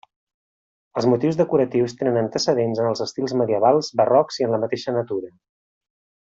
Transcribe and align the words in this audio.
Els 1.01 1.07
motius 1.09 1.37
decoratius 1.41 1.93
tenen 1.99 2.17
antecedents 2.21 2.81
en 2.85 2.89
els 2.93 3.03
estils 3.07 3.37
medievals, 3.43 3.93
barrocs 4.03 4.41
i 4.43 4.49
en 4.49 4.57
la 4.57 4.63
mateixa 4.65 4.97
natura. 5.01 5.33